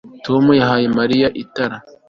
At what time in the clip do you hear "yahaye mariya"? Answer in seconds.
0.59-1.27